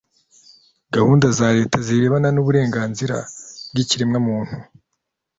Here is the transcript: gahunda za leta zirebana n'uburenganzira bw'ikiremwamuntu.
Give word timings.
gahunda 0.95 1.27
za 1.37 1.47
leta 1.57 1.77
zirebana 1.87 2.29
n'uburenganzira 2.31 3.17
bw'ikiremwamuntu. 3.71 4.55